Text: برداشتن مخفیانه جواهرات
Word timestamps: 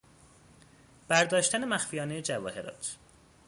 برداشتن 1.07 1.65
مخفیانه 1.65 2.21
جواهرات 2.21 2.97